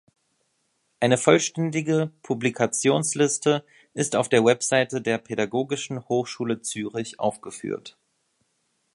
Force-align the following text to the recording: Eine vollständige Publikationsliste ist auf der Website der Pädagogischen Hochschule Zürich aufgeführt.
Eine 0.99 1.19
vollständige 1.19 2.09
Publikationsliste 2.23 3.63
ist 3.93 4.15
auf 4.15 4.29
der 4.29 4.43
Website 4.43 5.05
der 5.05 5.19
Pädagogischen 5.19 6.09
Hochschule 6.09 6.63
Zürich 6.63 7.19
aufgeführt. 7.19 7.99